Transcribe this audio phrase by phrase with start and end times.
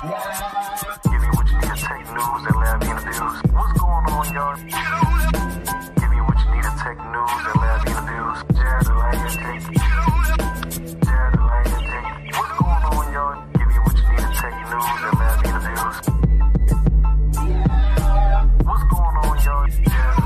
[0.00, 3.36] Give what you need to take news and interviews.
[3.52, 4.56] What's going on, y'all?
[4.56, 4.80] Give
[6.24, 6.64] what you need
[7.04, 8.40] news and interviews.
[11.04, 11.36] Jared
[11.84, 12.08] Jake.
[12.32, 13.36] What's going on, y'all?
[13.52, 15.96] Give what you need to take news and interviews.
[18.64, 19.68] What's going on, y'all?
[19.68, 20.16] Jared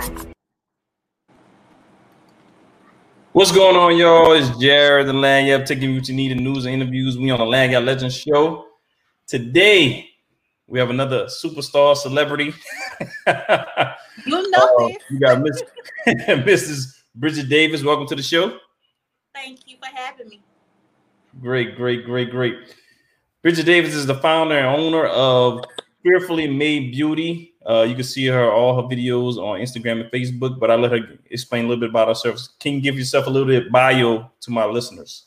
[0.00, 0.32] Jake.
[3.32, 4.32] What's going on, y'all?
[4.32, 7.18] It's Jared the Lagniappe taking you what you need in news and interviews.
[7.18, 8.69] We on the Lagniappe Legends Show.
[9.34, 10.10] Today,
[10.66, 12.46] we have another superstar celebrity.
[12.46, 12.52] You
[14.26, 14.96] know Uh, this.
[15.08, 15.62] you got Miss
[16.08, 17.02] Mrs.
[17.16, 17.84] Bridgette Davis.
[17.84, 18.58] Welcome to the show.
[19.32, 20.42] Thank you for having me.
[21.40, 22.56] Great, great, great, great.
[23.44, 25.64] Bridgette Davis is the founder and owner of
[26.02, 27.54] Fearfully Made Beauty.
[27.64, 30.90] Uh, you can see her all her videos on Instagram and Facebook, but I let
[30.90, 30.98] her
[31.30, 32.40] explain a little bit about herself.
[32.58, 35.26] Can you give yourself a little bit bio to my listeners?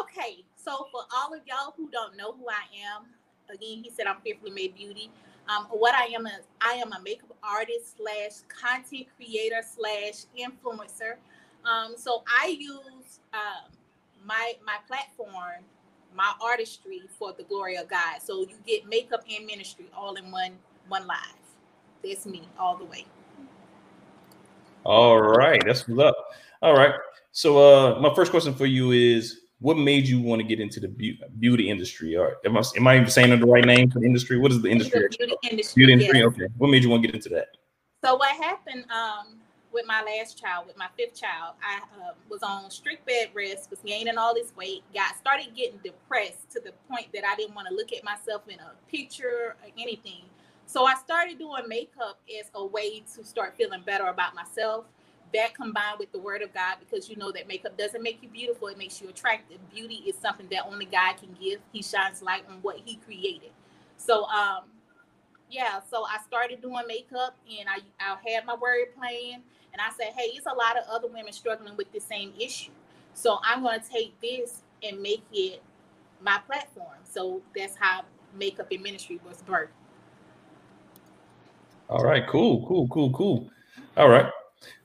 [0.00, 2.62] Okay, so for all of y'all who don't know who I
[2.96, 3.06] am,
[3.54, 5.10] again, he said I'm fearfully made beauty.
[5.48, 11.16] Um, what I am is I am a makeup artist slash content creator slash influencer.
[11.64, 13.70] Um, so I use um,
[14.24, 15.64] my my platform,
[16.14, 18.20] my artistry for the glory of God.
[18.22, 20.52] So you get makeup and ministry all in one
[20.88, 21.16] one live.
[22.02, 23.06] That's me all the way.
[24.84, 26.16] All right, that's up.
[26.62, 26.94] All right.
[27.32, 30.80] So uh my first question for you is what made you want to get into
[30.80, 32.16] the beau- beauty industry?
[32.16, 34.38] Or am I am I even saying the right name for the industry?
[34.38, 35.00] What is the industry?
[35.00, 35.86] The beauty industry.
[35.86, 36.24] Beauty yes.
[36.26, 36.46] Okay.
[36.58, 37.56] What made you want to get into that?
[38.04, 39.36] So what happened um,
[39.72, 43.70] with my last child, with my fifth child, I uh, was on strict bed rest,
[43.70, 47.54] was gaining all this weight, got started getting depressed to the point that I didn't
[47.54, 50.22] want to look at myself in a picture or anything.
[50.66, 54.86] So I started doing makeup as a way to start feeling better about myself.
[55.34, 58.28] That combined with the word of God, because you know that makeup doesn't make you
[58.28, 59.58] beautiful, it makes you attractive.
[59.74, 61.60] Beauty is something that only God can give.
[61.72, 63.50] He shines light on what he created.
[63.96, 64.64] So um
[65.50, 69.90] yeah, so I started doing makeup and I, I had my word playing and I
[69.96, 72.70] said, hey, it's a lot of other women struggling with the same issue.
[73.14, 75.62] So I'm to take this and make it
[76.20, 76.98] my platform.
[77.04, 78.02] So that's how
[78.36, 79.68] makeup and ministry was birthed.
[81.88, 83.50] All right, cool, cool, cool, cool.
[83.96, 84.26] All right.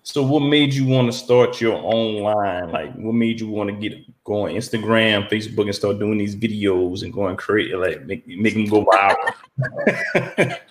[0.03, 2.71] So what made you want to start your own line?
[2.71, 6.35] Like what made you want to get go on Instagram, Facebook, and start doing these
[6.35, 10.57] videos and go and create like make, make them go viral?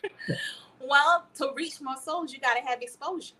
[0.88, 3.34] Well, to reach more souls, you got to have exposure.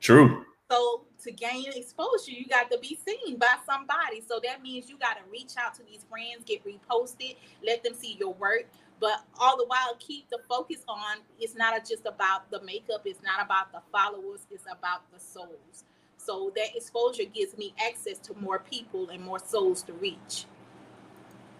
[0.00, 0.44] True.
[0.68, 4.22] So to gain exposure, you got to be seen by somebody.
[4.26, 7.94] So that means you got to reach out to these brands, get reposted, let them
[7.94, 8.66] see your work.
[9.00, 13.22] But all the while, keep the focus on it's not just about the makeup, it's
[13.22, 15.84] not about the followers, it's about the souls.
[16.16, 20.46] So that exposure gives me access to more people and more souls to reach.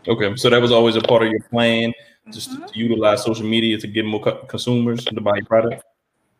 [0.06, 1.92] Okay, so that was always a part of your plan,
[2.30, 2.72] just Mhm.
[2.72, 5.84] to utilize social media to get more co- consumers to buy your product.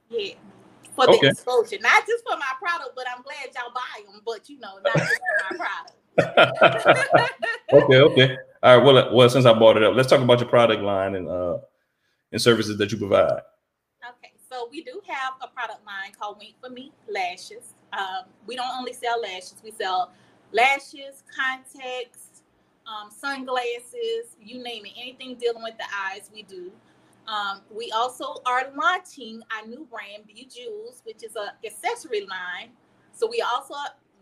[0.08, 0.34] Yeah.
[0.94, 1.28] For the Okay.
[1.28, 4.20] exposure, not just for my product, but I'm glad y'all buy them.
[4.24, 5.94] But you know, not just for my product.
[7.72, 8.36] okay, okay.
[8.62, 8.84] All right.
[8.84, 11.28] Well, uh, well, since I brought it up, let's talk about your product line and
[11.28, 11.58] uh
[12.32, 13.40] and services that you provide.
[14.06, 17.74] Okay, so we do have a product line called Wink for Me Lashes.
[17.92, 20.12] Um, we don't only sell lashes, we sell
[20.52, 22.42] lashes, contacts,
[22.86, 26.70] um, sunglasses, you name it, anything dealing with the eyes, we do.
[27.26, 32.70] Um, we also are launching our new brand, Be Jewels, which is a accessory line.
[33.12, 33.74] So we also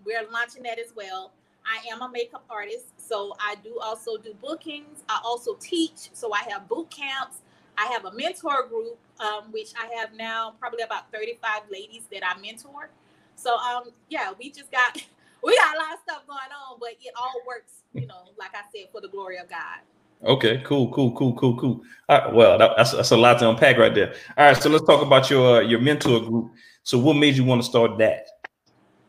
[0.05, 1.33] we're launching that as well.
[1.67, 5.03] I am a makeup artist, so I do also do bookings.
[5.09, 7.39] I also teach, so I have boot camps.
[7.77, 12.23] I have a mentor group, um, which I have now probably about 35 ladies that
[12.25, 12.89] I mentor.
[13.35, 14.97] So um, yeah, we just got
[15.43, 18.55] we got a lot of stuff going on, but it all works, you know, like
[18.55, 19.81] I said, for the glory of God.
[20.25, 21.83] Okay, cool, cool, cool, cool, cool.
[22.09, 24.15] Well, that, that's that's a lot to unpack right there.
[24.39, 26.53] All right, so let's talk about your uh, your mentor group.
[26.85, 28.29] So, what made you want to start that?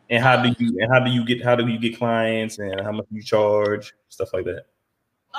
[0.10, 2.80] And how do you and how do you get how do you get clients and
[2.82, 4.66] how much you charge stuff like that?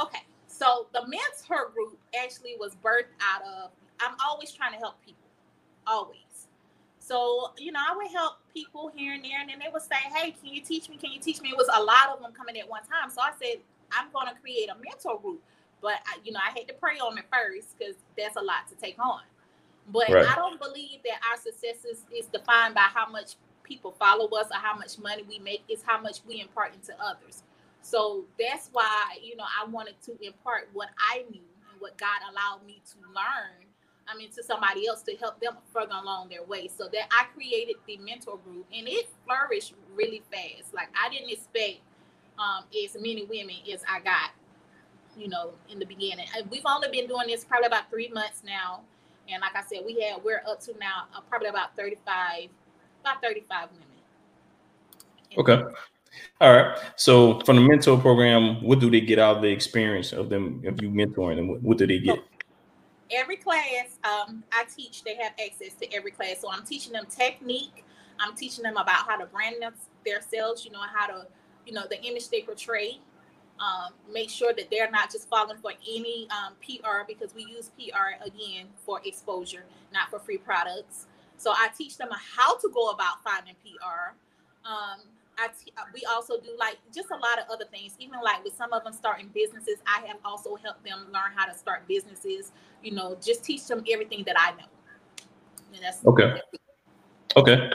[0.01, 3.71] Okay, so the mentor group actually was birthed out of
[4.01, 5.29] I'm always trying to help people,
[5.87, 6.19] always.
[6.99, 9.97] So you know, I would help people here and there, and then they would say,
[10.15, 10.99] "Hey, can you teach me?
[10.99, 13.23] Can you teach me?" It was a lot of them coming at one time, so
[13.23, 15.43] I said, "I'm going to create a mentor group."
[15.81, 18.69] But I, you know, I had to pray on it first because that's a lot
[18.69, 19.23] to take on.
[19.91, 20.27] But Right.
[20.27, 23.37] I don't believe that our success is, is defined by how much
[23.69, 25.63] people follow us or how much money we make.
[25.69, 27.43] It's how much we impart into others.
[27.83, 32.21] So that's why, you know, I wanted to impart what I knew and what God
[32.31, 33.67] allowed me to learn.
[34.11, 36.69] I mean, to somebody else to help them further along their way.
[36.69, 40.73] So that I created the mentor group and it flourished really fast.
[40.73, 41.81] Like I didn't expect
[42.39, 44.31] um, as many women as I got
[45.19, 46.27] you know, in the beginning.
[46.49, 48.83] We've only been doing this probably about three months now.
[49.29, 52.49] And like I said, we had we're up to now uh, probably about 35,
[53.09, 53.87] about 35 women.
[55.37, 55.63] Okay.
[56.41, 56.79] All right.
[56.97, 60.63] So from the mentor program, what do they get out of the experience of them
[60.67, 61.49] of you mentoring them?
[61.49, 62.19] What, what do they get?
[63.11, 66.41] Every class um, I teach, they have access to every class.
[66.41, 67.85] So I'm teaching them technique.
[68.21, 69.75] I'm teaching them about how to brand them,
[70.05, 70.65] themselves.
[70.65, 71.27] You know how to,
[71.67, 72.99] you know, the image they portray.
[73.61, 77.73] Um, make sure that they're not just falling for any um, PR because we use
[77.77, 81.07] PR again for exposure, not for free products.
[81.39, 84.15] So I teach them how to go about finding PR.
[84.65, 85.01] Um,
[85.39, 87.95] I t- uh, we also do like just a lot of other things.
[87.99, 91.47] Even like with some of them starting businesses, I have also helped them learn how
[91.47, 92.53] to start businesses.
[92.83, 94.67] You know, just teach them everything that I know.
[95.75, 96.41] And that's Okay.
[97.37, 97.71] Okay.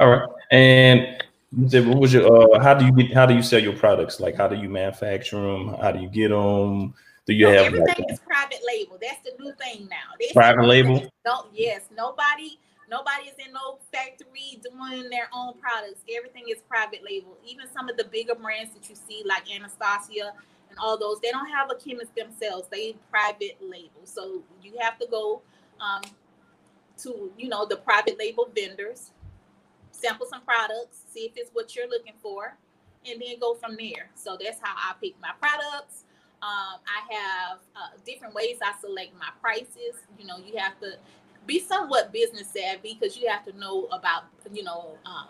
[0.00, 0.28] All right.
[0.50, 1.22] And
[1.56, 2.54] you said, what was your?
[2.54, 3.14] Uh, how do you get?
[3.14, 4.18] How do you sell your products?
[4.18, 5.74] Like, how do you manufacture them?
[5.80, 6.92] How do you get them?
[7.26, 8.98] Do you So have everything like is private label.
[9.00, 10.14] That's the new thing now.
[10.18, 11.02] This- Private label?
[11.24, 11.82] No, yes.
[11.92, 12.56] Nobody,
[12.90, 16.00] nobody is in no factory doing their own products.
[16.14, 17.36] Everything is private label.
[17.46, 20.32] Even some of the bigger brands that you see, like Anastasia
[20.70, 22.68] and all those, they don't have a chemist themselves.
[22.70, 24.00] They private label.
[24.04, 25.42] So you have to go
[25.80, 26.02] um,
[26.98, 29.10] to, you know, the private label vendors,
[29.90, 32.56] sample some products, see if it's what you're looking for,
[33.06, 34.10] and then go from there.
[34.14, 36.04] So that's how I pick my products.
[36.42, 39.94] Um, I have uh, different ways I select my prices.
[40.18, 40.96] You know, you have to
[41.46, 45.28] be somewhat business savvy because you have to know about, you know, um,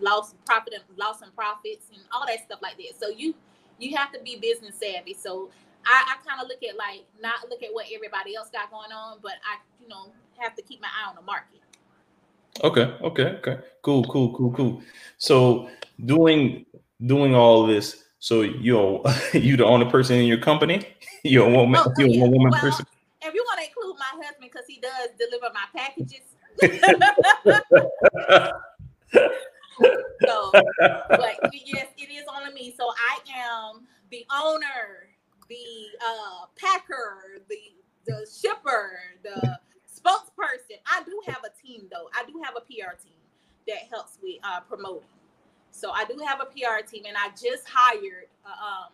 [0.00, 2.98] loss profit and loss and profits and all that stuff like that.
[2.98, 3.34] So you
[3.78, 5.14] you have to be business savvy.
[5.14, 5.50] So
[5.84, 8.92] I, I kind of look at like not look at what everybody else got going
[8.92, 11.60] on, but I you know have to keep my eye on the market.
[12.64, 13.58] Okay, okay, okay.
[13.82, 14.82] Cool, cool, cool, cool.
[15.18, 15.68] So
[16.04, 16.64] doing
[17.04, 19.02] doing all this, so you're
[19.32, 20.86] you the only person in your company?
[21.24, 22.22] You're a woman, Oh, you're a yeah.
[22.22, 22.86] one woman Well, person.
[23.20, 26.20] If you want to include my husband because he does deliver my packages.
[30.26, 32.74] so but yes, it is on me.
[32.76, 35.08] So I am the owner,
[35.48, 37.58] the uh, packer, the
[38.06, 39.58] the shipper, the
[39.88, 40.78] spokesperson.
[40.86, 42.08] I do have a team though.
[42.14, 43.18] I do have a PR team
[43.66, 45.08] that helps with uh, promoting.
[45.70, 48.92] So I do have a PR team, and I just hired uh, um,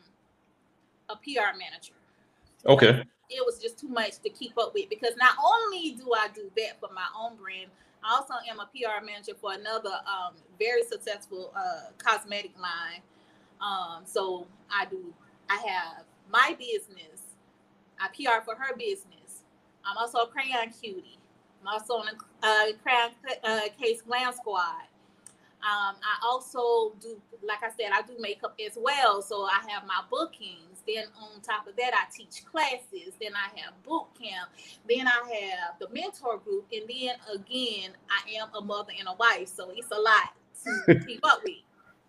[1.11, 1.93] a PR manager.
[2.67, 3.05] Okay.
[3.31, 6.51] It was just too much to keep up with because not only do I do
[6.57, 7.71] that for my own brand,
[8.05, 13.01] I also am a PR manager for another um, very successful uh, cosmetic line.
[13.61, 15.15] Um, so I do.
[15.49, 17.37] I have my business.
[18.01, 19.45] I PR for her business.
[19.85, 21.19] I'm also a crayon cutie.
[21.61, 23.11] I'm also on a uh, crayon
[23.45, 24.87] uh, case glam squad.
[25.63, 29.23] Um, I also do, like I said, I do makeup as well.
[29.23, 30.72] So I have my bookings.
[30.87, 33.15] Then on top of that, I teach classes.
[33.21, 34.51] Then I have boot camp.
[34.89, 36.67] Then I have the mentor group.
[36.73, 39.49] And then again, I am a mother and a wife.
[39.49, 40.35] So it's a lot
[40.87, 41.55] to keep up with.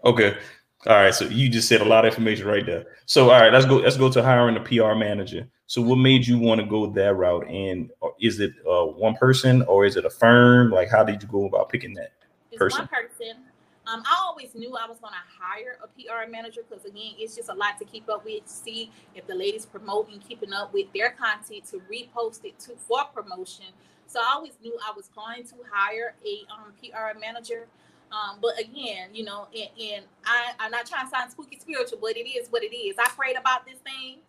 [0.05, 0.37] Okay.
[0.85, 1.13] All right.
[1.13, 2.85] So you just said a lot of information right there.
[3.05, 3.77] So all right, let's go.
[3.77, 5.47] Let's go to hiring a PR manager.
[5.67, 7.47] So what made you want to go that route?
[7.47, 10.71] And uh, is it uh, one person or is it a firm?
[10.71, 12.11] Like, how did you go about picking that?
[12.51, 12.81] It's Person.
[12.81, 13.43] one person.
[13.85, 17.35] Um, I always knew I was going to hire a PR manager because again, it's
[17.35, 18.47] just a lot to keep up with.
[18.47, 23.03] See if the ladies promoting, keeping up with their content, to repost it to for
[23.13, 23.65] promotion.
[24.07, 27.67] So I always knew I was going to hire a um, PR manager.
[28.11, 31.97] Um, but again, you know, and, and I, I'm not trying to sound spooky spiritual,
[31.99, 32.95] but it is what it is.
[32.99, 34.19] I prayed about this thing,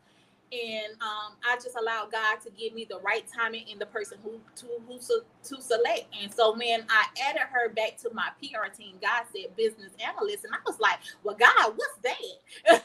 [0.55, 4.19] and um, I just allowed God to give me the right timing and the person
[4.23, 6.07] who to who to, to select.
[6.21, 10.45] And so when I added her back to my PR team, God said business analyst,
[10.45, 12.15] and I was like, "Well, God, what's that?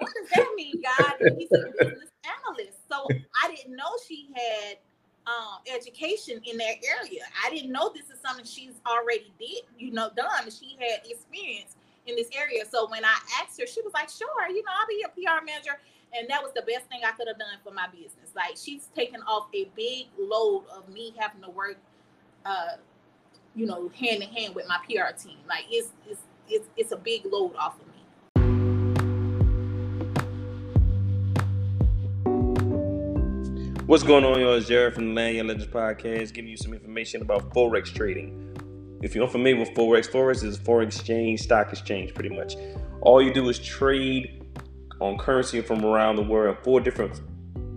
[0.00, 2.78] what does that mean, God?" And he said business analyst.
[2.90, 3.06] So
[3.42, 4.78] I didn't know she had
[5.26, 7.22] um, education in that area.
[7.44, 10.50] I didn't know this is something she's already did, you know, done.
[10.50, 11.76] She had experience
[12.06, 12.64] in this area.
[12.68, 15.44] So when I asked her, she was like, "Sure, you know, I'll be your PR
[15.44, 15.78] manager."
[16.16, 18.30] And that was the best thing I could have done for my business.
[18.36, 21.76] Like she's taken off a big load of me having to work,
[22.46, 22.76] uh,
[23.54, 25.38] you know, hand in hand with my PR team.
[25.48, 27.94] Like it's it's it's it's a big load off of me.
[33.86, 34.54] What's going on, y'all?
[34.54, 38.53] It's Jared from the Lagniappe Legends Podcast, giving you some information about Forex trading.
[39.02, 42.56] If you're unfamiliar with Forex, Forex is a foreign exchange, stock exchange, pretty much.
[43.00, 44.44] All you do is trade
[45.00, 47.20] on currency from around the world, four different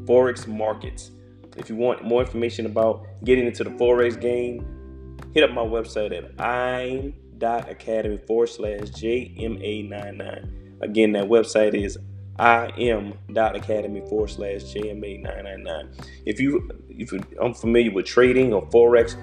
[0.05, 1.11] Forex markets.
[1.57, 6.15] If you want more information about getting into the Forex game, hit up my website
[6.15, 10.81] at im.academy forward slash JMA99.
[10.81, 11.97] Again, that website is
[12.39, 15.89] im.academy forward slash JMA 999.
[16.25, 19.15] If you if you're unfamiliar with trading or forex,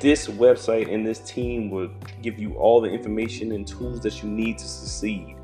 [0.00, 1.90] this website and this team will
[2.22, 5.36] give you all the information and tools that you need to succeed.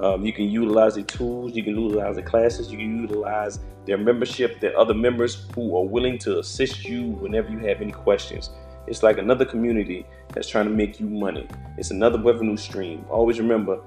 [0.00, 3.98] Um, you can utilize the tools, you can utilize the classes, you can utilize their
[3.98, 8.50] membership, their other members who are willing to assist you whenever you have any questions.
[8.86, 11.48] It's like another community that's trying to make you money.
[11.78, 13.04] It's another revenue stream.
[13.08, 13.80] Always remember,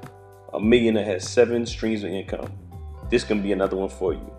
[0.54, 2.52] a millionaire has seven streams of income.
[3.10, 4.34] This can be another one for you.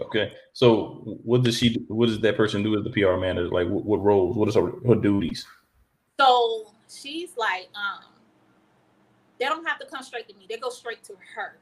[0.00, 0.32] Okay.
[0.60, 1.82] So what does she?
[1.88, 3.48] What does that person do as the PR manager?
[3.48, 4.36] Like what, what roles?
[4.36, 5.46] What is her, her duties?
[6.20, 8.04] So she's like, um,
[9.38, 10.44] they don't have to come straight to me.
[10.50, 11.56] They go straight to her.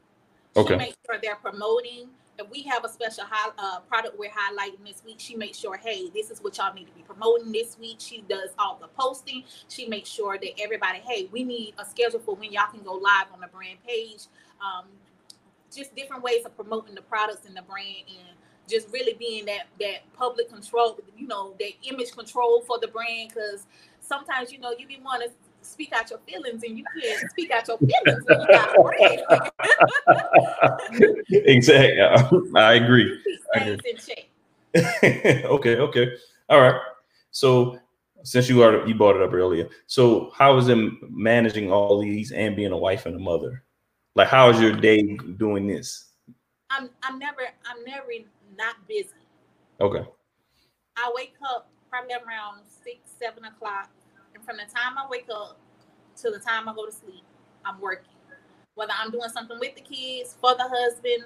[0.53, 0.75] She Okay.
[0.75, 2.09] makes sure they're promoting.
[2.39, 5.77] If we have a special high, uh, product we're highlighting this week, she makes sure,
[5.77, 7.97] hey, this is what y'all need to be promoting this week.
[7.99, 9.45] She does all the posting.
[9.69, 12.95] She makes sure that everybody, hey, we need a schedule for when y'all can go
[12.95, 14.23] live on the brand page.
[14.61, 14.87] Um,
[15.73, 18.38] just different ways of promoting the products and the brand and
[18.69, 23.31] just really being that that public control, you know, that image control for the brand.
[23.33, 23.65] Because
[24.01, 27.51] sometimes, you know, you be want to speak out your feelings and you can't speak
[27.51, 29.21] out your feelings when you got a brand.
[31.29, 32.01] exactly.
[32.55, 33.19] I agree.
[33.55, 34.29] I check.
[35.03, 35.77] okay.
[35.77, 36.11] Okay.
[36.49, 36.79] All right.
[37.31, 37.79] So
[38.23, 40.77] since you are you brought it up earlier, so how is it
[41.09, 43.63] managing all these and being a wife and a mother?
[44.15, 46.08] Like, how is your day doing this?
[46.69, 48.07] I'm I'm never I'm never
[48.57, 49.09] not busy.
[49.81, 50.05] Okay.
[50.97, 53.89] I wake up probably around six, seven o'clock.
[54.35, 55.57] And from the time I wake up
[56.17, 57.23] to the time I go to sleep,
[57.65, 58.11] I'm working.
[58.75, 61.25] Whether I'm doing something with the kids, for the husband,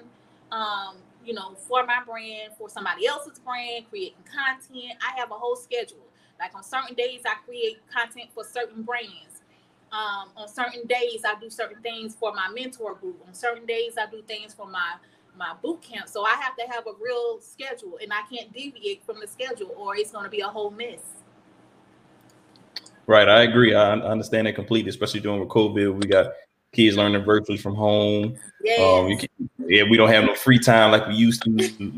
[0.50, 4.98] um, you know, for my brand, for somebody else's brand, creating content.
[5.00, 6.06] I have a whole schedule.
[6.38, 9.42] Like on certain days, I create content for certain brands.
[9.92, 13.22] Um, on certain days, I do certain things for my mentor group.
[13.28, 14.94] On certain days, I do things for my
[15.36, 16.08] my boot camp.
[16.08, 19.74] So I have to have a real schedule and I can't deviate from the schedule
[19.76, 21.00] or it's going to be a whole mess.
[23.06, 23.28] Right.
[23.28, 23.74] I agree.
[23.74, 26.02] I understand that completely, especially during with COVID.
[26.02, 26.32] We got
[26.72, 28.36] kids learning virtually from home.
[28.62, 28.80] Yes.
[28.80, 29.28] Um, you can,
[29.66, 31.50] yeah, we don't have no free time like we used to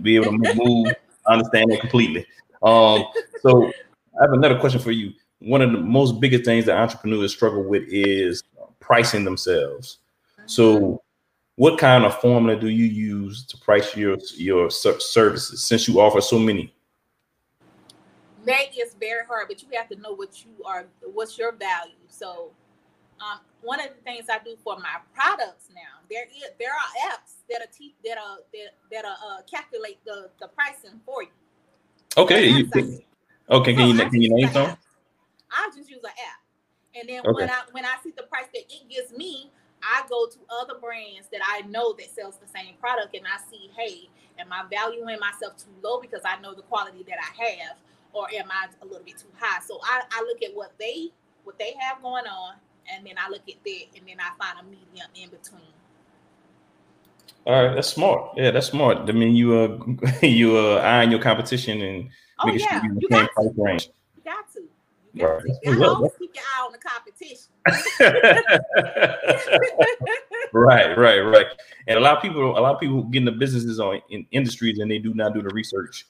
[0.02, 0.92] be able to move.
[1.26, 2.26] I understand that completely.
[2.62, 3.04] Um,
[3.40, 5.12] so I have another question for you.
[5.40, 8.42] One of the most biggest things that entrepreneurs struggle with is
[8.80, 9.98] pricing themselves.
[10.46, 11.02] So,
[11.56, 16.20] what kind of formula do you use to price your your services since you offer
[16.20, 16.72] so many?
[18.46, 21.94] that is very hard, but you have to know what you are, what's your value.
[22.08, 22.50] So,
[23.20, 27.10] um, one of the things I do for my products now, there is there are
[27.12, 31.22] apps that are te- that are that that are uh, calculate the the pricing for
[31.25, 31.30] you.
[32.16, 33.75] Okay, you, I- okay.
[33.75, 34.76] Can you I can you name some?
[35.50, 37.32] I just use an app, and then Okay.
[37.32, 39.50] when I when I see the price that it gives me,
[39.86, 43.38] I go to other brands that I know that sells the same product, and I
[43.50, 47.44] see, hey, am I valuing myself too low because I know the quality that I
[47.44, 47.76] have,
[48.12, 49.60] or am I a little bit too high?
[49.64, 51.10] So I, I look at what they
[51.44, 52.54] what they have going on,
[52.92, 55.62] and then I look at that, and then I find a medium in between.
[57.46, 58.32] All right, that's smart.
[58.36, 59.08] Yeah, that's smart.
[59.08, 59.78] I mean, you uh
[60.26, 63.28] you uh eyeing your competition and Oh making yeah, sure you're in you the same
[63.28, 63.90] price range.
[64.16, 64.60] You got to.
[64.60, 64.68] You
[65.05, 65.40] got Right.
[65.40, 65.49] to.
[65.49, 67.52] That's You what's gotta always keep your eye on the competition.
[70.52, 71.46] right, right, right.
[71.87, 74.78] And a lot of people, a lot of people get into businesses on in industries
[74.78, 76.06] and they do not do the research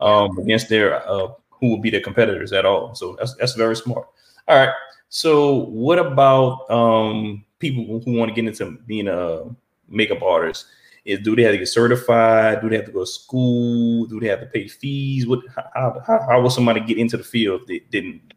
[0.00, 2.94] um, against their uh, who will be their competitors at all.
[2.94, 4.06] So that's that's very smart.
[4.46, 4.74] All right.
[5.08, 9.44] So what about um, people who want to get into being a
[9.88, 10.66] makeup artist?
[11.04, 12.60] Is do they have to get certified?
[12.60, 14.06] Do they have to go to school?
[14.06, 15.26] Do they have to pay fees?
[15.26, 15.40] What
[15.74, 18.34] how how, how will somebody get into the field if they didn't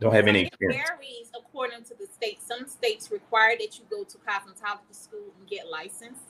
[0.00, 0.88] don't have any it experience?
[0.88, 2.40] varies according to the state.
[2.42, 6.22] Some states require that you go to cosmetology school and get licensed.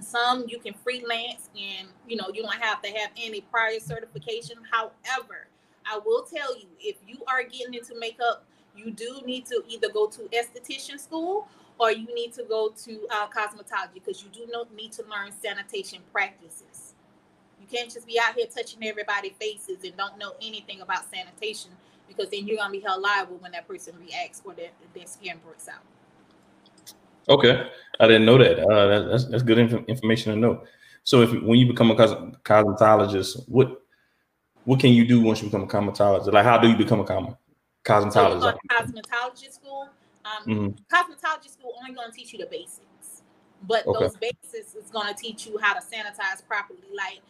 [0.00, 4.56] Some you can freelance and you know you don't have to have any prior certification.
[4.70, 5.48] However,
[5.86, 8.44] I will tell you if you are getting into makeup,
[8.76, 13.06] you do need to either go to esthetician school or you need to go to
[13.10, 16.94] uh, cosmetology because you do not need to learn sanitation practices.
[17.60, 21.70] You can't just be out here touching everybody's faces and don't know anything about sanitation
[22.08, 25.38] because then you're gonna be held liable when that person reacts or their, their skin
[25.44, 25.82] breaks out.
[27.28, 28.58] Okay, I didn't know that.
[28.60, 30.64] Uh, that that's that's good inf- information to know.
[31.02, 33.82] So, if when you become a cos- cosmetologist, what
[34.64, 36.32] what can you do once you become a cosmetologist?
[36.32, 37.36] Like, how do you become a com-
[37.84, 38.52] cosmetologist?
[38.52, 39.88] to cosmetology school.
[40.24, 40.78] Um, Mhm.
[40.92, 43.22] Cosmetology school only gonna teach you the basics,
[43.62, 43.98] but Okay.
[43.98, 46.80] those basics is gonna teach you how to sanitize properly.
[46.92, 47.20] Like,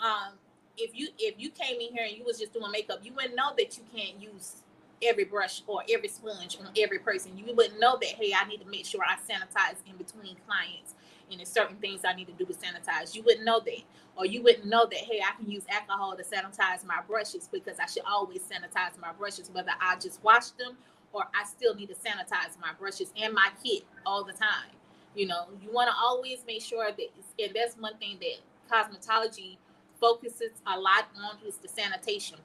[0.00, 0.38] um,
[0.76, 3.36] if you if you came in here and you was just doing makeup, you wouldn't
[3.36, 4.56] know that you can't use
[5.02, 7.36] every brush or every sponge on every person.
[7.36, 10.94] You wouldn't know that, hey, I need to make sure I sanitize in between clients
[11.30, 13.14] and there's certain things I need to do to sanitize.
[13.14, 13.82] You wouldn't know that.
[14.14, 17.78] Or you wouldn't know that, hey, I can use alcohol to sanitize my brushes because
[17.78, 20.76] I should always sanitize my brushes, whether I just wash them
[21.12, 24.70] or I still need to sanitize my brushes and my kit all the time.
[25.14, 27.08] You know, you want to always make sure that,
[27.42, 28.38] and that's one thing that
[28.70, 29.56] cosmetology
[30.02, 32.36] focuses a lot on is the sanitation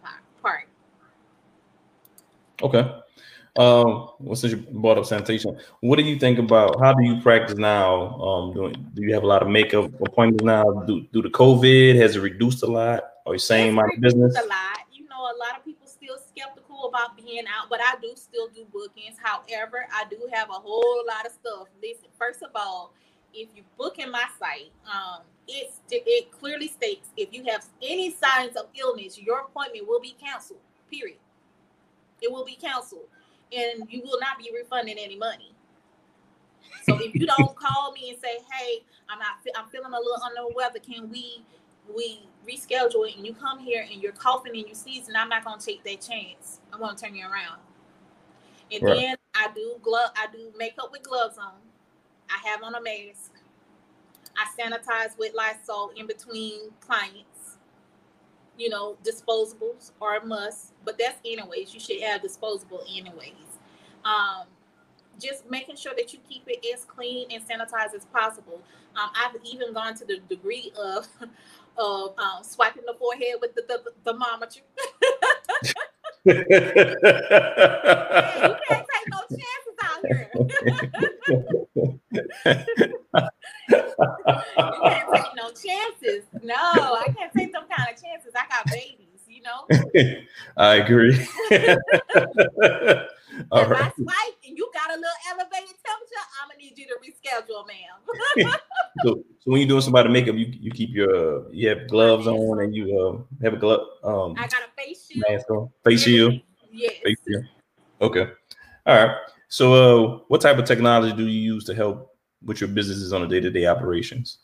[0.41, 0.67] part.
[2.61, 2.85] Okay.
[3.57, 7.19] Um, well, since you brought up sanitation, what do you think about how do you
[7.21, 8.15] practice now?
[8.21, 10.63] Um, doing do you have a lot of makeup appointments now?
[10.85, 13.01] Do do the COVID has it reduced a lot?
[13.25, 14.37] Are you saying my business?
[14.37, 14.85] A lot.
[14.93, 18.47] You know, a lot of people still skeptical about being out, but I do still
[18.49, 19.17] do bookings.
[19.21, 21.67] However, I do have a whole lot of stuff.
[21.81, 22.93] Listen, first of all,
[23.33, 28.11] if you book in my site, um, it's it clearly states if you have any
[28.11, 30.59] signs of illness, your appointment will be canceled.
[30.91, 31.17] Period.
[32.21, 33.07] It will be canceled,
[33.55, 35.53] and you will not be refunded any money.
[36.83, 40.21] So if you don't call me and say, "Hey, I'm not, I'm feeling a little
[40.23, 40.79] under the weather.
[40.79, 41.43] Can we,
[41.93, 45.45] we reschedule it?" And you come here and you're coughing and you're sneezing, I'm not
[45.45, 46.59] gonna take that chance.
[46.73, 47.59] I'm gonna turn you around.
[48.71, 48.95] And right.
[48.95, 51.53] then I do glove, I do makeup with gloves on.
[52.29, 53.31] I have on a mask.
[54.37, 57.57] I sanitize with Lysol in between clients.
[58.57, 61.73] You know, disposables are a must, but that's anyways.
[61.73, 63.33] You should have disposable anyways.
[64.05, 64.47] Um,
[65.19, 68.61] just making sure that you keep it as clean and sanitized as possible.
[68.95, 71.07] Um, I've even gone to the degree of
[71.77, 74.61] of um, swiping the forehead with the, the, the thermometer.
[76.27, 76.45] Man, you
[78.67, 79.66] can't take no chances
[80.03, 80.09] you
[84.83, 86.23] can't take no chances.
[86.43, 88.31] No, I can't take them kind of chances.
[88.35, 89.67] I got babies, you know.
[90.57, 91.27] I agree.
[93.51, 93.85] All if right.
[93.85, 97.67] I swipe and you got a little elevated temperature, I'm gonna need you to reschedule,
[97.67, 98.01] ma'am.
[99.03, 102.25] so, so when you're doing somebody makeup, you you keep your uh, you have gloves
[102.27, 103.87] on and you uh, have a glove.
[104.03, 105.25] Um, I got a face shield.
[105.29, 105.69] Mask on.
[105.83, 106.33] Face shield.
[106.71, 106.93] Yes.
[107.03, 107.45] Face shield.
[108.01, 108.25] Okay.
[108.85, 109.15] All right.
[109.49, 113.23] So, uh, what type of technology do you use to help with your businesses on
[113.23, 114.39] a day-to-day operations?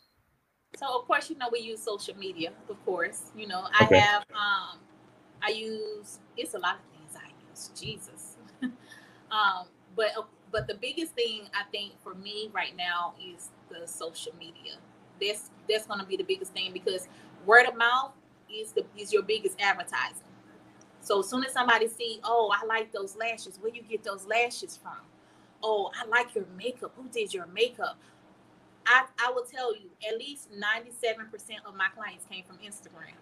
[0.76, 2.52] So, of course, you know we use social media.
[2.68, 3.98] Of course, you know I okay.
[3.98, 4.22] have.
[4.32, 4.78] Um,
[5.42, 6.18] I use.
[6.36, 7.70] It's a lot of things I use.
[7.78, 8.36] Jesus.
[8.62, 13.86] um, but uh, but the biggest thing I think for me right now is the
[13.86, 14.76] social media.
[15.20, 17.08] That's that's going to be the biggest thing because
[17.44, 18.12] word of mouth
[18.52, 20.33] is the is your biggest advertising.
[21.04, 23.58] So as soon as somebody see, oh, I like those lashes.
[23.60, 24.96] Where you get those lashes from?
[25.62, 26.92] Oh, I like your makeup.
[26.96, 27.96] Who did your makeup?
[28.86, 30.56] I, I will tell you, at least 97%
[31.66, 33.14] of my clients came from Instagram.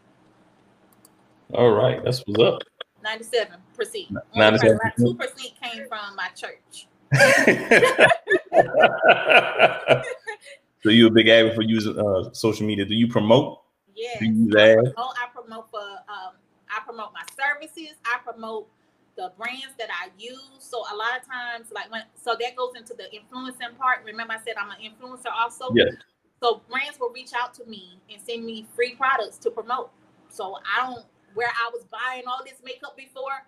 [1.54, 2.62] All right, that's what's up.
[3.04, 4.12] 97%.
[4.36, 4.78] 97%.
[4.98, 6.86] 2% came from my church.
[10.82, 12.84] so you a big advocate for using uh, social media.
[12.84, 13.58] Do you promote?
[13.94, 14.18] Yes.
[14.20, 14.90] Do you use ads?
[14.96, 16.34] Oh, I promote for um,
[16.82, 17.96] I promote my services.
[18.04, 18.68] I promote
[19.16, 20.58] the brands that I use.
[20.58, 24.04] So a lot of times, like when so that goes into the influencing part.
[24.04, 25.70] Remember, I said I'm an influencer also.
[25.74, 25.94] Yes.
[26.42, 29.90] So brands will reach out to me and send me free products to promote.
[30.28, 33.46] So I don't where I was buying all this makeup before.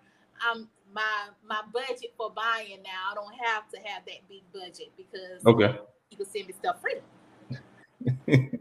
[0.49, 3.11] Um, my my budget for buying now.
[3.11, 5.77] I don't have to have that big budget because okay,
[6.09, 7.01] people send me stuff free.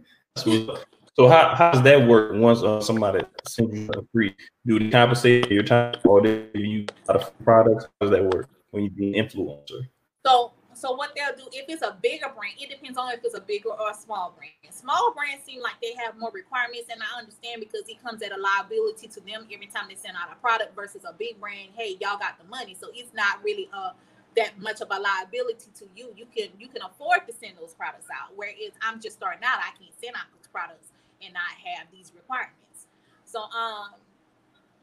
[1.16, 4.35] So how, how does that work once uh, somebody sends you a free?
[4.66, 7.85] Do they compensate your time or do you of products?
[7.85, 9.87] How does that work when you be an influencer?
[10.27, 13.37] So so what they'll do if it's a bigger brand, it depends on if it's
[13.37, 14.74] a bigger or a small brand.
[14.74, 18.33] Small brands seem like they have more requirements, and I understand because it comes at
[18.33, 21.70] a liability to them every time they send out a product versus a big brand.
[21.77, 23.94] Hey, y'all got the money, so it's not really a
[24.35, 26.11] that much of a liability to you.
[26.16, 28.35] You can you can afford to send those products out.
[28.35, 30.90] Whereas I'm just starting out, I can't send out those products
[31.22, 32.87] and not have these requirements.
[33.24, 33.94] So um,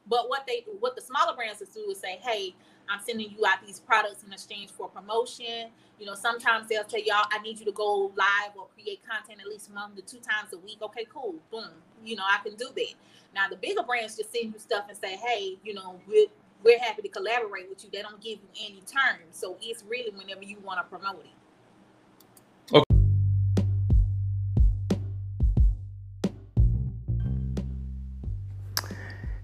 [0.07, 2.55] but what they what the smaller brands do is say, hey,
[2.89, 5.69] I'm sending you out these products in exchange for promotion.
[5.99, 9.39] You know, sometimes they'll tell y'all, I need you to go live or create content
[9.39, 10.79] at least one to two times a week.
[10.81, 11.69] Okay, cool, boom.
[12.03, 12.93] You know, I can do that.
[13.35, 16.27] Now the bigger brands just send you stuff and say, hey, you know, we're
[16.63, 17.89] we're happy to collaborate with you.
[17.91, 21.31] They don't give you any terms, so it's really whenever you want to promote it.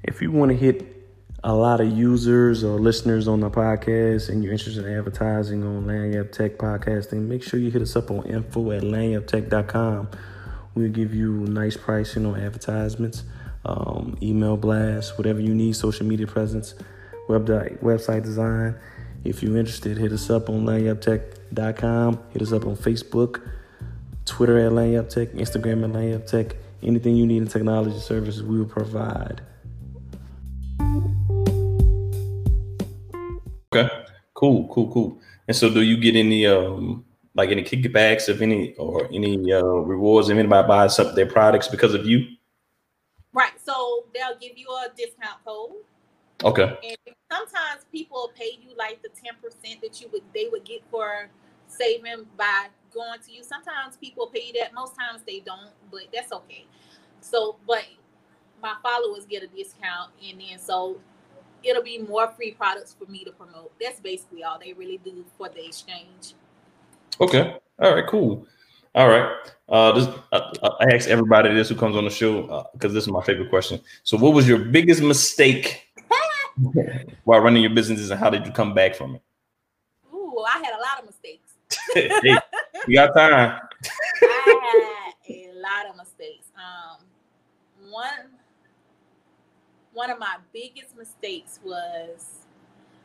[0.07, 0.87] If you want to hit
[1.43, 5.83] a lot of users or listeners on the podcast and you're interested in advertising on
[5.83, 10.09] Lagniappe Tech Podcasting, make sure you hit us up on info at lagniappetech.com.
[10.75, 13.23] We'll give you nice pricing on advertisements,
[13.65, 16.73] um, email blasts, whatever you need, social media presence.
[17.27, 18.75] website, website design.
[19.25, 22.23] If you're interested, hit us up on lagniappetech.com.
[22.31, 23.45] Hit us up on Facebook,
[24.23, 26.53] Twitter at lagniappetech, Instagram at lagniappetech.
[26.81, 29.41] Anything you need in technology services, we will provide.
[34.37, 35.19] Cool, cool, cool.
[35.47, 39.63] And so do you get any um like any kickbacks of any or any uh
[39.63, 42.27] rewards if anybody buys some their products because of you?
[43.33, 43.59] Right.
[43.59, 45.71] So they'll give you a discount code.
[46.43, 46.77] Okay.
[46.83, 51.29] And sometimes people pay you like the 10% that you would they would get for
[51.65, 53.43] saving by going to you.
[53.43, 54.71] Sometimes people pay you that.
[54.71, 56.67] Most times they don't, but that's okay.
[57.21, 57.85] So, but
[58.61, 60.99] my followers get a discount, and then so
[61.63, 63.71] it'll be more free products for me to promote.
[63.79, 66.33] That's basically all they really do for the exchange.
[67.19, 67.57] Okay.
[67.79, 68.07] All right.
[68.07, 68.45] Cool.
[68.95, 69.31] All right.
[69.69, 73.03] Uh, this, uh, I ask everybody this who comes on the show because uh, this
[73.03, 73.81] is my favorite question.
[74.03, 75.87] So, what was your biggest mistake
[77.25, 79.21] while running your businesses, and how did you come back from it?
[80.13, 81.53] Ooh, I had a lot of mistakes.
[81.93, 82.37] hey,
[82.87, 83.59] you got time.
[84.23, 86.47] I had a lot of mistakes.
[86.55, 87.03] Um,
[87.91, 88.31] one
[89.97, 92.45] one of my biggest mistakes was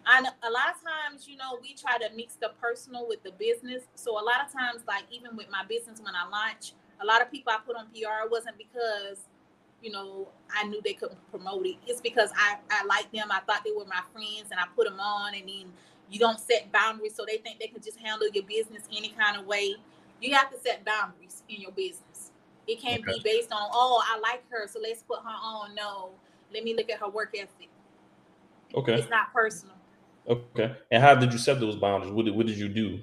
[0.05, 3.22] I know a lot of times, you know, we try to mix the personal with
[3.22, 3.85] the business.
[3.94, 7.22] So a lot of times, like even with my business when I launch, a lot
[7.22, 9.24] of people I put on PR wasn't because,
[9.81, 11.76] you know, I knew they couldn't promote it.
[11.87, 13.28] It's because I, I like them.
[13.31, 15.72] I thought they were my friends and I put them on and then
[16.11, 19.38] you don't set boundaries so they think they can just handle your business any kind
[19.38, 19.76] of way.
[20.20, 22.33] You have to set boundaries in your business.
[22.66, 23.14] It can't okay.
[23.14, 25.74] be based on, oh, I like her, so let's put her on.
[25.74, 26.11] No,
[26.52, 27.68] let me look at her work ethic.
[28.74, 28.94] Okay.
[28.94, 29.74] It's not personal.
[30.28, 30.74] Okay.
[30.90, 32.12] And how did you set those boundaries?
[32.12, 33.00] What did, what did you do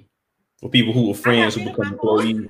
[0.60, 2.48] for people who were friends who become employees?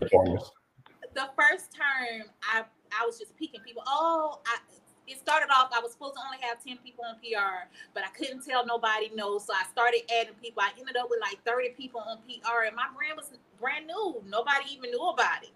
[1.15, 2.65] The first term, I
[2.99, 3.83] I was just picking people.
[3.87, 4.59] Oh, I,
[5.07, 5.71] it started off.
[5.75, 9.11] I was supposed to only have ten people on PR, but I couldn't tell nobody
[9.15, 9.39] no.
[9.39, 10.63] So I started adding people.
[10.63, 14.23] I ended up with like thirty people on PR, and my brand was brand new.
[14.29, 15.51] Nobody even knew about it.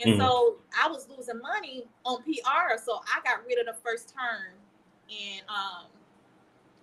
[0.00, 0.20] And mm-hmm.
[0.20, 2.76] so I was losing money on PR.
[2.82, 4.52] So I got rid of the first term,
[5.10, 5.86] and um,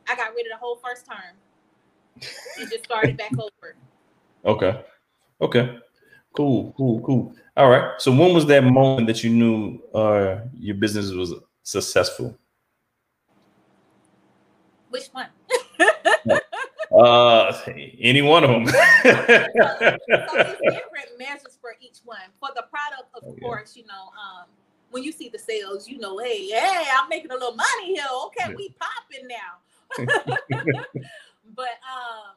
[0.08, 1.36] I got rid of the whole first term
[2.60, 3.76] and just started back over.
[4.46, 4.82] Okay.
[5.42, 5.78] Okay.
[6.36, 6.74] Cool.
[6.78, 7.02] Cool.
[7.02, 7.36] Cool.
[7.56, 8.02] All right.
[8.02, 11.34] So when was that moment that you knew uh, your business was
[11.64, 12.38] successful?
[14.90, 15.28] Which one?
[17.00, 17.60] uh,
[18.00, 18.68] any one of them.
[18.68, 22.20] so, so there's different measures for each one.
[22.40, 24.46] For the product, of oh, course, you know, um,
[24.94, 28.06] when you see the sales, you know, hey, hey, I'm making a little money here.
[28.28, 28.56] Okay, yeah.
[28.56, 30.06] we popping now.
[31.56, 32.34] but um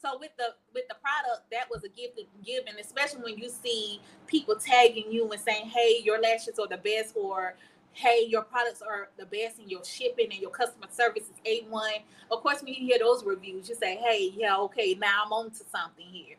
[0.00, 4.00] so with the with the product that was a gift given especially when you see
[4.26, 7.54] people tagging you and saying hey your lashes are the best or
[7.92, 12.00] hey your products are the best and your shipping and your customer service is a1
[12.30, 15.50] of course when you hear those reviews you say hey yeah okay now i'm on
[15.50, 16.36] to something here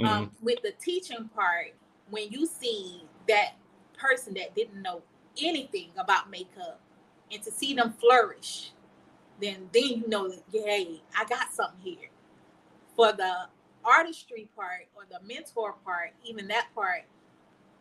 [0.00, 0.06] mm-hmm.
[0.06, 1.74] um, with the teaching part
[2.10, 3.52] when you see that
[4.02, 5.02] person that didn't know
[5.40, 6.80] anything about makeup
[7.32, 8.72] and to see them flourish
[9.40, 12.10] then then you know, that hey, I got something here.
[12.96, 13.48] For the
[13.84, 17.04] artistry part or the mentor part, even that part,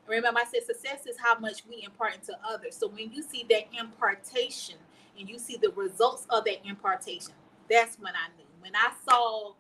[0.08, 2.78] remember I said success is how much we impart into others.
[2.78, 4.78] So when you see that impartation
[5.20, 7.34] and you see the results of that impartation,
[7.70, 8.46] that's when I knew.
[8.62, 9.54] When I saw,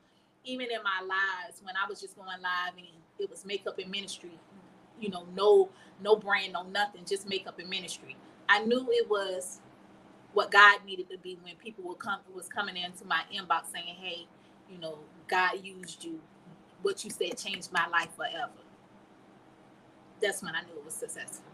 [0.45, 2.88] even in my lives, when I was just going live and
[3.19, 4.32] it was makeup and ministry,
[5.01, 5.69] you know, no,
[6.01, 8.15] no brand, no nothing, just makeup and ministry.
[8.49, 9.59] I knew it was
[10.33, 13.95] what God needed to be when people were come was coming into my inbox saying,
[13.99, 14.27] "Hey,
[14.71, 16.21] you know, God used you.
[16.81, 18.51] What you said changed my life forever."
[20.21, 21.45] That's when I knew it was successful.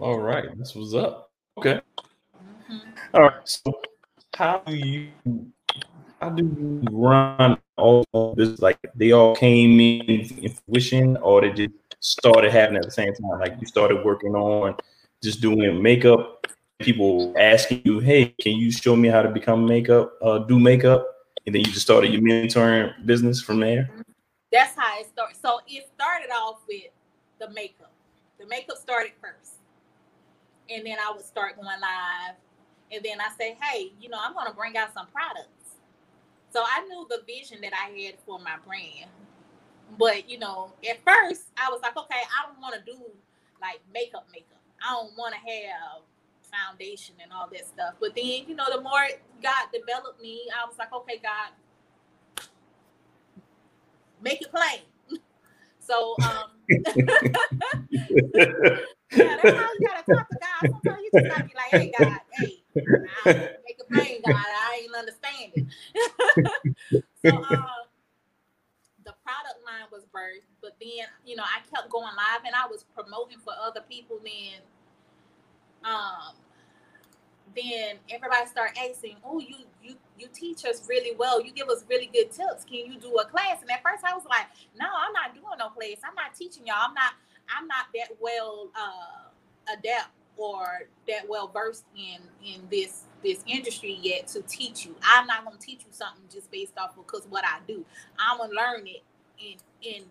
[0.00, 1.30] All right, this was up.
[1.58, 1.80] Okay.
[2.70, 2.80] Mm-hmm.
[3.14, 3.48] All right.
[3.48, 3.80] So,
[4.34, 5.10] how do you
[6.26, 8.04] how do you run all
[8.36, 8.60] this?
[8.60, 13.14] Like they all came in in fruition, or they just started happening at the same
[13.14, 13.38] time?
[13.38, 14.76] Like you started working on
[15.22, 16.46] just doing makeup.
[16.80, 21.06] People asking you, "Hey, can you show me how to become makeup, uh, do makeup?"
[21.46, 23.88] And then you just started your mentoring business from there.
[24.50, 25.36] That's how it started.
[25.40, 26.90] So it started off with
[27.38, 27.92] the makeup.
[28.38, 29.54] The makeup started first,
[30.68, 32.34] and then I would start going live,
[32.92, 35.55] and then I say, "Hey, you know, I'm going to bring out some products."
[36.56, 39.10] So I knew the vision that I had for my brand,
[39.98, 42.98] but you know, at first I was like, "Okay, I don't want to do
[43.60, 46.00] like makeup makeup." I don't want to have
[46.50, 47.96] foundation and all that stuff.
[48.00, 49.06] But then, you know, the more
[49.42, 51.50] God developed me, I was like, okay, God,
[54.22, 54.80] make it plain.
[55.78, 56.52] so um
[59.12, 60.70] Yeah, that's how you gotta talk to God.
[60.70, 62.62] Sometimes you just gotta be like, hey God, hey,
[63.24, 64.34] I make a pain, God.
[64.34, 65.70] I ain't understanding.
[67.24, 67.86] so uh,
[69.04, 72.66] the product line was birthed, but then you know I kept going live and I
[72.66, 74.18] was promoting for other people.
[74.24, 74.60] Then,
[75.84, 76.34] um,
[77.54, 81.40] then everybody started asking, "Oh, you you you teach us really well.
[81.40, 82.64] You give us really good tips.
[82.64, 85.58] Can you do a class?" And at first I was like, "No, I'm not doing
[85.58, 86.02] no class.
[86.02, 86.88] I'm not teaching y'all.
[86.88, 87.14] I'm not
[87.54, 93.98] I'm not that well uh, adept or that well versed in in this this industry
[94.02, 94.94] yet to teach you.
[95.02, 97.84] I'm not gonna teach you something just based off of because what I do.
[98.18, 99.02] I'm gonna learn it
[99.38, 100.04] in in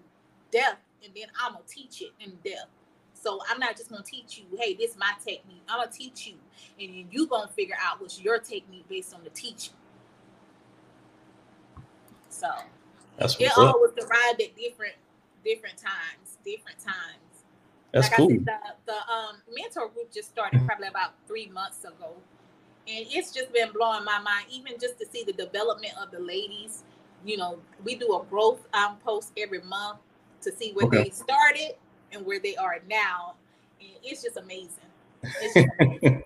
[0.51, 2.69] depth, and then I'm gonna teach it in depth.
[3.13, 5.63] So I'm not just gonna teach you, hey, this is my technique.
[5.69, 6.35] I'm gonna teach you,
[6.79, 9.73] and then you gonna figure out what's your technique based on the teaching.
[12.29, 12.47] So
[13.17, 13.75] That's it what's all up.
[13.79, 14.93] was derived at different
[15.43, 17.24] different times, different times.
[17.95, 18.31] That's like cool.
[18.31, 22.11] I said, the, the um, mentor group just started probably about three months ago.
[22.87, 26.19] And it's just been blowing my mind, even just to see the development of the
[26.19, 26.83] ladies.
[27.25, 29.99] You know, we do a growth um, post every month
[30.41, 31.03] to see where Okay.
[31.05, 31.75] they started
[32.11, 33.35] and where they are now.
[33.79, 34.91] And it's just amazing.
[35.23, 36.23] It's just amazing.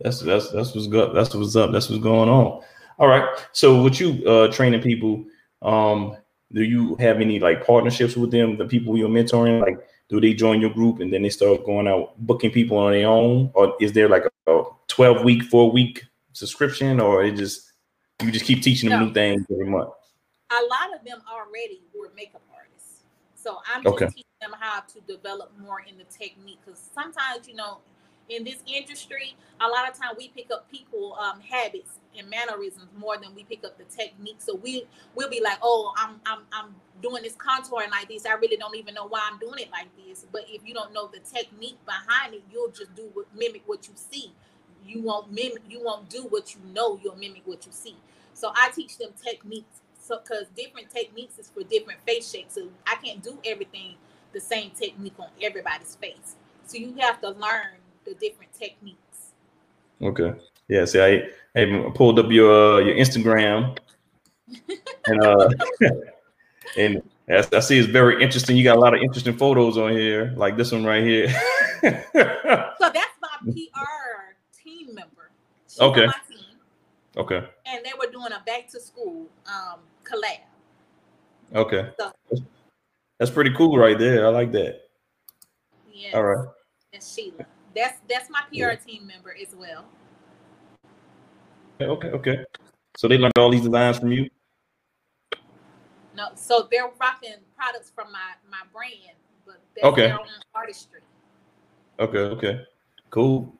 [0.00, 1.14] That's that's that's what's good.
[1.14, 1.72] That's what's up.
[1.72, 2.62] That's what's going on.
[2.98, 3.28] All right.
[3.52, 5.24] So, with you uh, training people,
[5.62, 6.16] um,
[6.52, 8.56] do you have any like partnerships with them?
[8.56, 11.88] The people you're mentoring, like, do they join your group and then they start going
[11.88, 16.04] out booking people on their own, or is there like a 12 week, four week
[16.32, 17.72] subscription, or it just
[18.22, 19.06] you just keep teaching them No.
[19.06, 19.90] new things every month?
[20.50, 23.04] a lot of them already were makeup artists.
[23.34, 24.06] So I'm just Okay.
[24.08, 27.78] teaching them how to develop more in the technique because sometimes, you know,
[28.34, 32.88] in this industry, a lot of time we pick up people um, habits and mannerisms
[32.96, 34.36] more than we pick up the technique.
[34.38, 38.26] So we we'll be like, oh, I'm I'm I'm doing this contouring like this.
[38.26, 40.26] I really don't even know why I'm doing it like this.
[40.30, 43.86] But if you don't know the technique behind it, you'll just do what, mimic what
[43.86, 44.32] you see.
[44.84, 45.62] You won't mimic.
[45.68, 46.98] You won't do what you know.
[47.02, 47.96] You'll mimic what you see.
[48.34, 49.80] So I teach them techniques.
[50.00, 52.54] So because different techniques is for different face shapes.
[52.54, 53.94] So I can't do everything
[54.32, 56.36] the same technique on everybody's face.
[56.66, 59.32] So you have to learn the different techniques.
[60.00, 60.32] Okay.
[60.68, 60.84] Yeah.
[60.84, 61.28] See, I,
[61.60, 63.76] I pulled up your uh, your Instagram,
[65.06, 65.48] and uh,
[66.76, 68.56] and I, I see it's very interesting.
[68.56, 71.28] You got a lot of interesting photos on here, like this one right here.
[71.82, 75.30] So that's my PR team member.
[75.68, 76.06] She's Okay.
[76.28, 76.56] team,
[77.16, 77.44] okay.
[77.66, 80.38] and they were doing a back to school um, collab.
[81.54, 81.90] Okay.
[81.98, 82.12] So
[83.18, 84.26] That's pretty cool right there.
[84.26, 84.82] I like that.
[85.92, 86.48] yeah, All right.
[86.92, 87.46] That's Sheila.
[87.74, 89.84] That's that's my PR team member as well.
[91.80, 91.90] Okay.
[91.90, 92.08] Okay.
[92.08, 92.44] Okay.
[92.96, 94.28] So they learned all these designs from you.
[96.14, 100.08] No, so they're rocking products from my my brand, but that's Okay.
[100.08, 101.00] their own artistry.
[101.98, 102.18] Okay.
[102.18, 102.60] Okay.
[103.10, 103.54] Cool.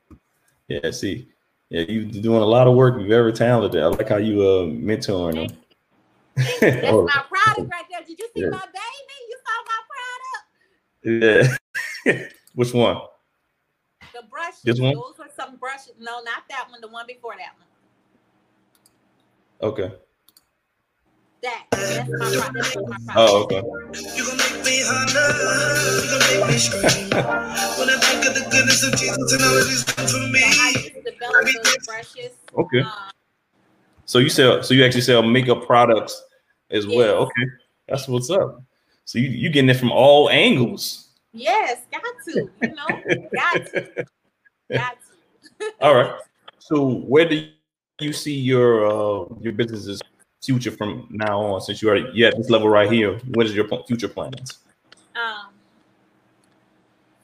[0.67, 0.91] Yeah.
[0.91, 1.29] See.
[1.69, 2.99] Yeah, you're doing a lot of work.
[2.99, 3.81] You're very talented.
[3.81, 5.57] I like how you uh mentoring them.
[6.35, 8.01] That's Oh, my product right there.
[8.05, 8.49] Did you see Yeah.
[8.49, 9.17] my baby?
[9.29, 9.79] You saw my
[11.41, 11.57] product?
[12.05, 12.21] yeah.
[12.53, 12.97] Which one?
[14.13, 14.61] The brushes.
[14.63, 14.93] This one?
[14.93, 15.93] Those were some brushes.
[15.99, 16.81] No, not that one.
[16.81, 17.67] The one before that one.
[19.71, 19.95] Okay.
[21.41, 21.65] That.
[21.71, 22.51] That's my.
[22.53, 23.13] That's my.
[23.15, 23.61] Oh, okay.
[24.15, 27.09] You gon' make me holler, you gon' make me scream.
[27.79, 31.39] When I think of the goodness of Jesus and all that he's done for So
[31.39, 31.53] I me.
[31.63, 32.31] those brushes.
[32.57, 32.81] Okay.
[32.81, 33.11] Um,
[34.05, 36.23] So you sell, so you actually sell makeup products
[36.69, 37.15] as well.
[37.23, 37.45] Okay,
[37.87, 38.61] that's what's up.
[39.05, 41.02] So you you getting it from all angles.
[41.33, 42.49] Yes, got to.
[42.61, 44.05] You know, got to.
[44.71, 44.97] Got
[45.59, 45.71] to.
[45.81, 46.19] All right.
[46.57, 47.47] So where do
[47.99, 50.01] you see your uh your business's
[50.41, 51.61] future from now on?
[51.61, 54.63] Since you are you at this level right here, what is your future plans?
[55.15, 55.53] um,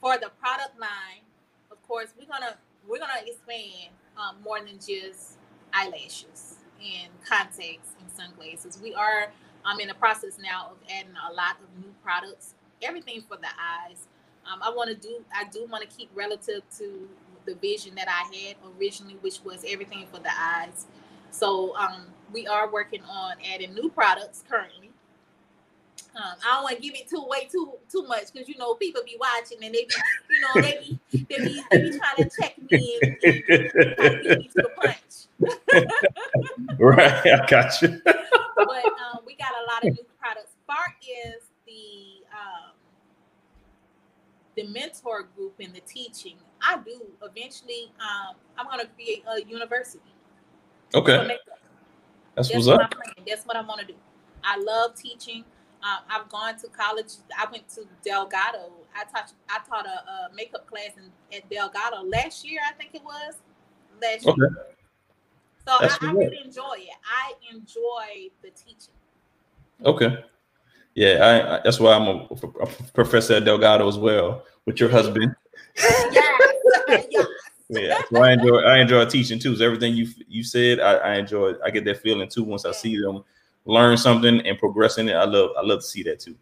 [0.00, 1.22] for the product line,
[1.70, 2.56] of course, we're gonna
[2.88, 5.38] we're gonna expand um, more than just
[5.72, 8.78] eyelashes and contacts and sunglasses.
[8.82, 9.32] We are
[9.64, 13.48] um, in the process now of adding a lot of new products, everything for the
[13.48, 14.06] eyes.
[14.50, 17.08] Um, I want to do I do want to keep relative to
[17.46, 20.86] the vision that I had originally, which was everything for the eyes.
[21.30, 24.90] So um, we are working on adding new products currently.
[26.16, 28.74] Um, I don't want to give it too way too too much because you know
[28.74, 29.94] people be watching and they be
[30.30, 33.62] you know they be they be, they be trying to check me and, and try
[33.62, 35.20] to beat me to the punch.
[36.78, 38.00] right, I got you.
[38.04, 40.52] But um, we got a lot of new products.
[40.64, 42.72] Spark is the um,
[44.60, 46.36] the mentor group and the teaching.
[46.60, 47.92] I do eventually.
[48.00, 50.00] Um, I'm gonna create a university.
[50.94, 51.38] Okay,
[52.36, 52.94] that's That's what's what up.
[52.94, 53.24] I'm.
[53.26, 53.94] That's what I want to do.
[54.44, 55.44] I love teaching.
[55.82, 57.12] Um, I've gone to college.
[57.38, 58.72] I went to Delgado.
[58.94, 62.60] I taught I taught a, a makeup class in, at Delgado last year.
[62.68, 63.34] I think it was
[64.02, 64.34] last year.
[64.34, 64.54] Okay.
[65.66, 66.88] So That's I, I really enjoy it.
[67.04, 68.94] I enjoy the teaching.
[69.84, 70.24] Okay.
[70.94, 72.26] Yeah, I, that's why I'm a,
[72.62, 75.34] a professor at Delgado as well with your husband.
[76.88, 77.26] Yes, yes.
[77.68, 79.54] Yeah, so I enjoy I enjoy teaching too.
[79.54, 81.52] So everything you you said, I, I enjoy.
[81.64, 83.22] I get that feeling too once I see them
[83.64, 85.14] learn something and progress in it.
[85.14, 86.34] I love I love to see that too.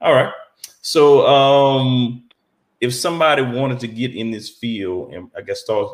[0.00, 0.32] All right.
[0.80, 2.22] So um
[2.80, 5.88] if somebody wanted to get in this field and I guess start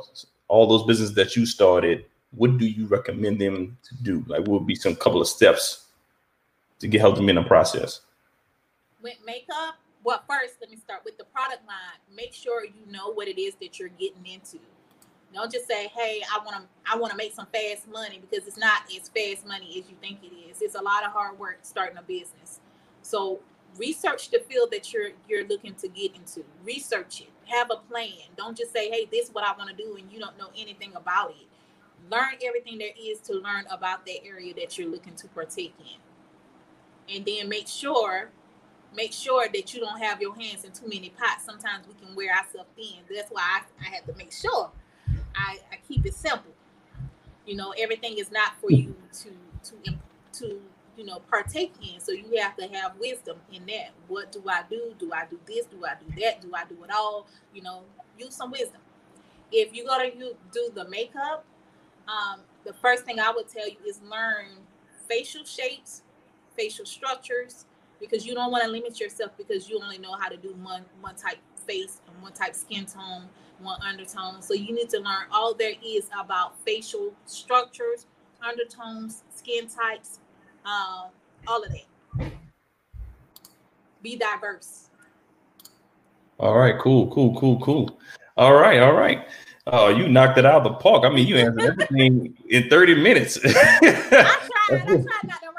[0.49, 4.23] all those businesses that you started, what do you recommend them to do?
[4.27, 5.84] Like what would be some couple of steps
[6.81, 8.01] to get help them in the process?
[9.05, 12.01] with makeup, well, first let me start with the product line.
[12.13, 14.59] Make sure you know what it is that you're getting into.
[15.33, 18.47] Don't just say, "Hey, I want to, I want to make some fast money," because
[18.47, 20.63] it's not as fast money as you think it is.
[20.63, 22.61] It's a lot of hard work starting a business.
[23.03, 23.41] So
[23.77, 26.45] research the field that you're you're looking to get into.
[26.65, 27.31] Research it.
[27.47, 28.31] Have a plan.
[28.37, 30.51] Don't just say, "Hey, this is what I want to do," and you don't know
[30.57, 31.49] anything about it.
[32.11, 35.99] Learn everything there is to learn about that area that you're looking to partake in,
[37.13, 38.31] and then make sure
[38.95, 41.45] make sure that you don't have your hands in too many pots.
[41.45, 43.01] Sometimes we can wear ourselves thin.
[43.13, 44.71] That's why I, I have to make sure
[45.35, 46.53] I, I keep it simple.
[47.47, 49.31] You know, everything is not for you to
[49.71, 49.95] to
[50.35, 50.61] to
[50.97, 52.01] you know partake in.
[52.01, 53.91] So you have to have wisdom in that.
[54.09, 54.95] What do I do?
[54.99, 55.67] Do I do this?
[55.67, 56.41] Do I do that?
[56.41, 57.27] Do I do it all?
[57.53, 57.83] You know,
[58.19, 58.81] use some wisdom.
[59.53, 61.45] If you're gonna you do the makeup,
[62.09, 64.47] um, the first thing I would tell you is learn
[65.09, 66.03] facial shapes,
[66.57, 67.67] facial structures,
[68.01, 70.85] because you don't want to limit yourself because you only know how to do one
[71.01, 73.25] one type face and one type skin tone,
[73.61, 74.43] one undertone.
[74.43, 78.07] So you need to learn all there is about facial structures,
[78.43, 80.21] undertones, skin types,
[80.65, 81.11] um,
[81.47, 82.33] all of that.
[84.03, 84.91] Be diverse.
[86.39, 87.99] All right, cool, cool, cool, cool.
[88.37, 89.27] All right, all right.
[89.67, 91.05] Oh, you knocked it out of the park.
[91.05, 93.39] I mean, you answered everything in 30 minutes.
[93.45, 95.54] I tried, I tried not to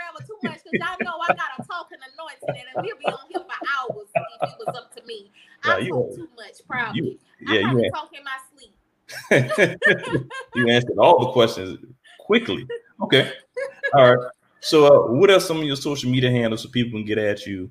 [0.45, 3.91] much because y'all know I got a talking anointing and we'll be on here for
[3.91, 5.31] hours if it was up to me.
[5.63, 7.01] I talk too much, probably.
[7.01, 8.73] you, I probably you, talk in my sleep.
[10.55, 11.79] you answered all the questions
[12.19, 12.65] quickly.
[13.01, 13.31] Okay.
[13.93, 14.31] All right.
[14.61, 17.45] So, uh, what are some of your social media handles so people can get at
[17.45, 17.69] you?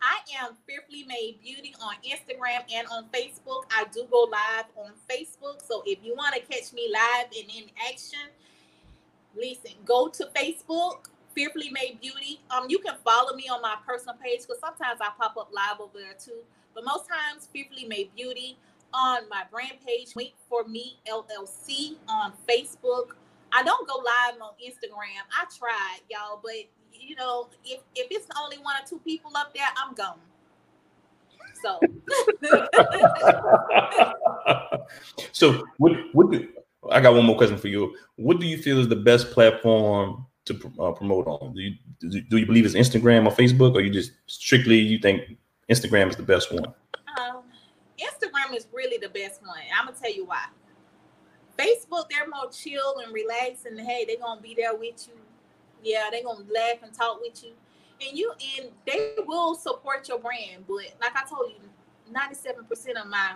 [0.00, 3.64] I am Fearfully Made Beauty on Instagram and on Facebook.
[3.70, 5.60] I do go live on Facebook.
[5.66, 8.30] So if you want to catch me live and in action,
[9.36, 11.06] listen, go to Facebook,
[11.38, 12.40] Fearfully Made Beauty.
[12.50, 15.80] Um, you can follow me on my personal page because sometimes I pop up live
[15.80, 16.40] over there too.
[16.74, 18.58] But most times, Fearfully Made Beauty
[18.92, 23.10] on my brand page, Wait for Me LLC on Facebook.
[23.52, 25.22] I don't go live on Instagram.
[25.30, 26.54] I tried, y'all, but
[26.92, 30.18] you know, if if it's only one or two people up there, I'm gone.
[31.62, 31.78] So
[35.32, 36.48] so, what, what do
[36.90, 37.94] I got one more question for you?
[38.16, 41.54] What do you feel is the best platform to uh, promote on?
[41.54, 45.36] Do you do you- believe it's Instagram or Facebook, or you just strictly you think
[45.70, 46.66] Instagram is the best one?
[47.18, 47.42] um,
[47.98, 49.58] Instagram is really the best one.
[49.78, 50.44] I'm gonna tell you why.
[51.58, 55.14] Facebook, they're more chill and relaxed, and hey, they're gonna be there with you.
[55.82, 57.52] Yeah, they're gonna laugh and talk with you,
[58.06, 60.64] and you and they will support your brand.
[60.68, 63.34] But like I told you, 97% of my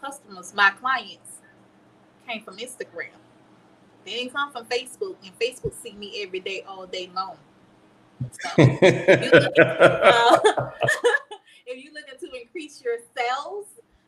[0.00, 1.40] customers, my clients,
[2.26, 3.10] came from Instagram.
[4.08, 7.36] They didn't come from Facebook, and Facebook see me every day, all day long.
[8.32, 8.64] So, uh,
[11.66, 13.66] if you're looking to increase your sales,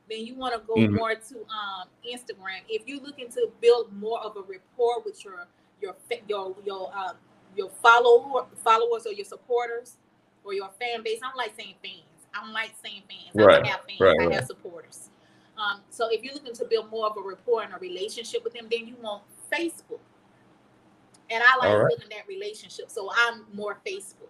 [0.09, 0.97] then you want to go Mhm.
[0.97, 2.63] more to um, Instagram.
[2.71, 5.47] If you're looking to build more of a rapport with your
[5.83, 5.95] your
[6.27, 7.13] your your uh,
[7.55, 9.99] your follower followers or your supporters
[10.45, 12.27] or your fan base, I don't like saying fans.
[12.35, 13.37] I don't like saying fans.
[13.37, 14.01] I don't have fans.
[14.01, 14.35] right, I right.
[14.35, 15.11] have supporters.
[15.59, 18.55] Um, so if you're looking to build more of a rapport and a relationship with
[18.55, 20.01] them, then you want Facebook.
[21.31, 21.89] And I like right.
[21.89, 24.29] building that relationship, so I'm more Facebook.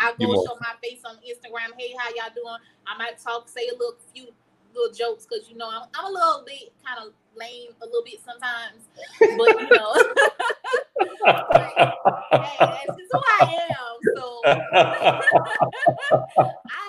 [0.00, 1.76] I go show my face on Instagram.
[1.76, 2.56] Hey, how y'all doing?
[2.86, 4.28] I might talk, say a little few
[4.74, 8.04] little jokes because you know I'm, I'm a little bit kind of lame a little
[8.04, 8.86] bit sometimes,
[9.18, 9.94] but you know,
[12.32, 13.98] hey, that's just who I am.
[14.16, 14.52] So I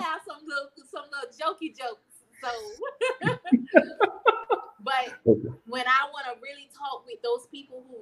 [0.02, 2.12] have some little some little jokey jokes.
[2.42, 2.50] So,
[4.84, 5.14] but
[5.68, 7.98] when I want to really talk with those people who,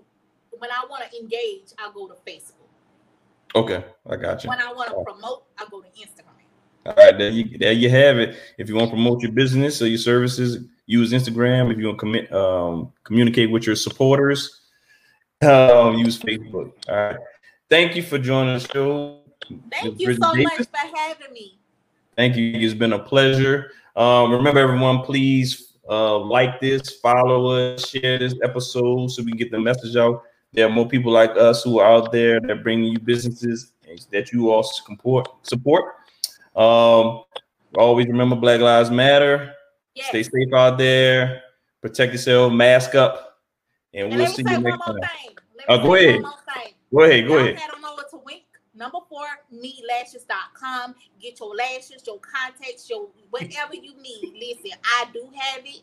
[0.58, 2.54] when I want to engage, I go to Facebook.
[3.56, 4.50] okay, I got you.
[4.50, 6.26] When I want to promote, I go to Instagram.
[6.86, 8.38] All right, there you there you have it.
[8.58, 11.72] If you want to promote your business or your services, use Instagram.
[11.72, 14.62] If you want to commit, um, communicate with your supporters,
[15.42, 16.72] um, use Facebook.
[16.88, 17.18] All right.
[17.70, 19.20] Thank you for joining the show.
[19.72, 20.60] Thank you Bridgette so Davis.
[20.60, 21.60] much for having me.
[22.16, 22.52] Thank you.
[22.54, 23.72] It's been a pleasure.
[23.96, 29.38] Um, remember, everyone, please uh, like this, follow us, share this episode so we can
[29.38, 30.24] get the message out.
[30.54, 33.74] There are more people like us who are out there that bring you businesses
[34.12, 35.28] that you all support.
[35.44, 35.86] Support.
[36.56, 37.24] Um,
[37.76, 39.54] always remember, Black Lives Matter.
[39.96, 40.08] Yes.
[40.10, 41.42] Stay safe out there.
[41.82, 42.54] Protect yourself.
[42.54, 43.40] Mask up,
[43.94, 45.00] and And we'll see you next time.
[45.68, 46.22] Uh, go ahead.
[46.94, 47.28] Go ahead.
[47.28, 47.60] Go ahead.
[47.60, 48.44] head on over to Wink.
[48.80, 50.96] Number four, needlashes.com.
[51.22, 54.34] Get your lashes, your contacts, your whatever you need.
[54.40, 55.82] Listen, I do have it.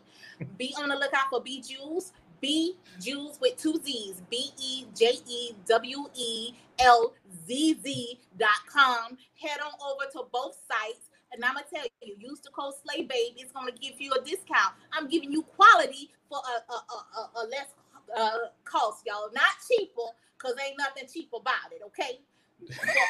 [0.57, 2.13] Be on the lookout for B Jews.
[2.41, 4.23] B Jews with two Z's.
[4.31, 7.13] B E J E W E L
[7.47, 9.19] Z Z dot com.
[9.43, 11.11] Head on over to both sites.
[11.33, 13.35] And I'm gonna tell you, use the code Slay Babe.
[13.37, 14.73] It's gonna give you a discount.
[14.93, 17.75] I'm giving you quality for a, a, a, a, less
[18.17, 19.29] uh, cost, y'all.
[19.35, 21.83] Not cheaper, cause ain't nothing cheap about it.
[21.87, 22.21] Okay,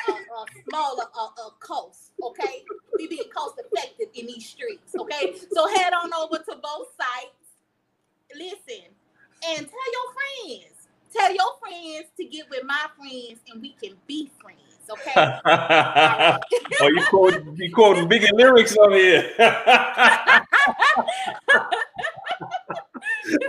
[0.09, 2.13] a, a smaller uh, uh, cost.
[2.23, 2.65] Okay,
[2.99, 4.95] we being cost effective in these streets.
[4.99, 7.35] Okay, so head on over to both sites.
[8.35, 8.87] Listen,
[9.49, 10.73] and tell your friends.
[11.13, 14.61] Tell your friends to get with my friends, and we can be friends.
[14.89, 15.13] Okay.
[16.81, 19.33] oh, you quote you quoting Biggie lyrics over here.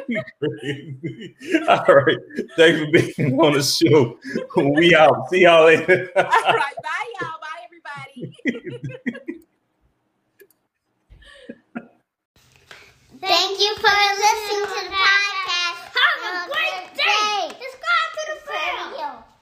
[1.67, 2.17] All right.
[2.55, 4.17] Thanks for being on the show.
[4.55, 5.29] We out.
[5.29, 6.09] See y'all later.
[6.15, 6.73] All right.
[6.83, 7.39] Bye, y'all.
[7.41, 8.33] Bye, everybody.
[13.19, 15.81] Thank you for listening to the podcast.
[15.97, 17.49] Have a great day.
[17.49, 19.36] Subscribe to the video.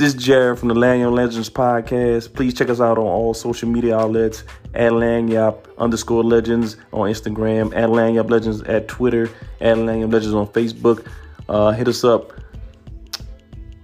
[0.00, 2.32] This is Jared from the Lagniappe Legends podcast.
[2.32, 7.76] Please check us out on all social media outlets at Lagniappe underscore legends on Instagram,
[7.76, 9.28] at Lagniappe Legends at Twitter,
[9.60, 11.06] at Lagniappe Legends on Facebook.
[11.50, 12.32] Uh, hit us up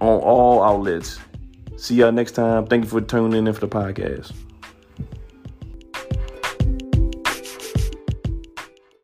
[0.01, 1.19] on all outlets.
[1.75, 2.65] See y'all next time.
[2.65, 4.33] Thank you for tuning in for the podcast.